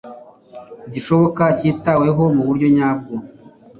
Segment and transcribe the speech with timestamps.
[0.93, 3.15] gishoboka kitaweho mu buryo nyabwo